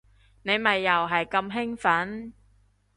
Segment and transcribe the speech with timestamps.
[0.41, 2.31] 你咪又係咁興奮